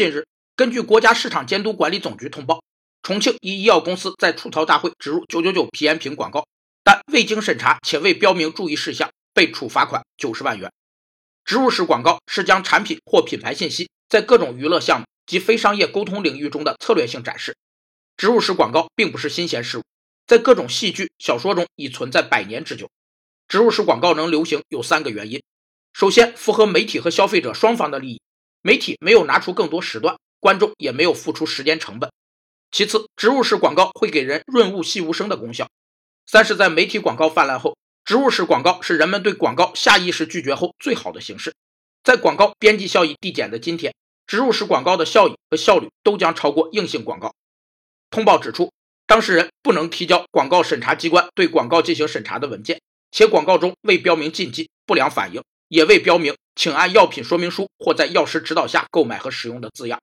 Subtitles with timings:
[0.00, 0.26] 近日，
[0.56, 2.62] 根据国家市场监督管理总局通报，
[3.02, 6.46] 重庆一医药公司在吐槽大会植入999皮炎平广告，
[6.82, 10.72] 但未经审查且未标明注意事项，被处罚款九十万元。
[11.44, 17.54] 植入式广告是将产品或品牌信息在各种娱乐项目及非商业沟通领域中的策略性展示。
[18.16, 19.82] 植入式广告并不是新鲜事物，
[20.26, 22.88] 在各种戏剧、小说中已存在百年之久。
[23.46, 25.42] 植入式广告能流行有三个原因：
[25.92, 28.22] 首先，符合媒体和消费者双方的利益，
[28.62, 32.10] 媒体没有拿出更多时段，观众也没有付出时间成本；
[32.70, 35.66] 其次，植入式广告会给人润物细无声的功效；
[36.26, 41.54] 三是，在媒体广告泛滥后，植入式广告是人们对广告下意识拒绝后最好的形式。
[42.04, 43.94] 在广告边际效益递减的今天，
[44.26, 47.34] 植入式广告的效益和效率都将超过硬性广告。
[48.10, 48.72] 通报指出，
[49.06, 60.00] 当事人不能提交广告审查机关对广告进行审查的文件，且广告中未标明禁忌、不良反应，也未标明请按药品说明书或在药师指导下购买和使用的字样。